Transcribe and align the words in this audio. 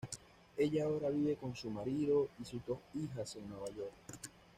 Ella 0.57 0.85
ahora 0.85 1.11
vive 1.11 1.35
con 1.37 1.55
su 1.55 1.69
marido 1.69 2.29
y 2.41 2.45
sus 2.45 2.65
dos 2.65 2.79
hijas 2.95 3.35
en 3.35 3.47
Nueva 3.49 3.67
York. 3.67 3.93